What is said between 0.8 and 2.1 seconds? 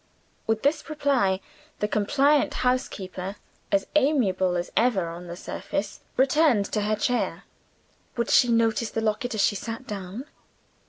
reply, the